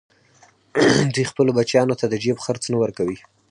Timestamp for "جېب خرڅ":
2.23-2.63